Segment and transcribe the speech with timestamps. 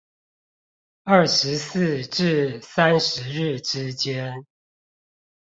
[1.03, 4.47] 二十四至三十日之間